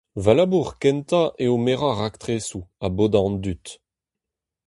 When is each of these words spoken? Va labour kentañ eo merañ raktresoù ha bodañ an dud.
Va 0.23 0.31
labour 0.39 0.67
kentañ 0.81 1.25
eo 1.43 1.55
merañ 1.65 1.93
raktresoù 2.01 2.63
ha 2.81 2.87
bodañ 2.97 3.25
an 3.29 3.35
dud. 3.43 3.65